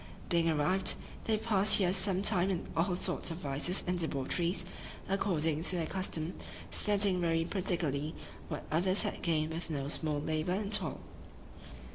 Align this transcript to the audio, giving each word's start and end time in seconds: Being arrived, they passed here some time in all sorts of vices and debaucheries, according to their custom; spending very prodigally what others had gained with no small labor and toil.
Being 0.29 0.49
arrived, 0.49 0.95
they 1.25 1.37
passed 1.37 1.75
here 1.77 1.93
some 1.93 2.23
time 2.23 2.49
in 2.49 2.65
all 2.75 2.95
sorts 2.95 3.29
of 3.29 3.37
vices 3.37 3.83
and 3.85 3.99
debaucheries, 3.99 4.65
according 5.07 5.61
to 5.61 5.75
their 5.75 5.85
custom; 5.85 6.33
spending 6.71 7.21
very 7.21 7.45
prodigally 7.45 8.15
what 8.47 8.65
others 8.71 9.03
had 9.03 9.21
gained 9.21 9.53
with 9.53 9.69
no 9.69 9.89
small 9.89 10.19
labor 10.19 10.53
and 10.53 10.73
toil. 10.73 11.01